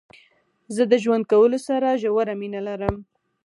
زه 0.75 0.83
د 0.91 0.93
ژوند 1.03 1.23
کولو 1.31 1.57
سره 1.67 1.99
ژوره 2.01 2.33
مينه 2.41 2.59
لرم. 2.67 2.95